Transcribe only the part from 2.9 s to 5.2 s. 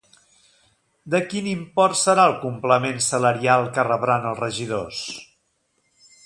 salarial que rebran els regidors?